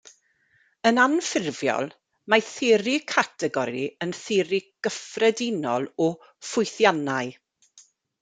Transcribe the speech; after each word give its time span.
Yn 0.89 0.99
anffurfiol, 1.01 1.89
mae 2.33 2.43
theori 2.47 2.95
categori 3.11 3.83
yn 4.07 4.15
theori 4.23 4.61
gyffredinol 4.87 5.87
o 6.07 6.09
ffwythiannau. 6.25 7.33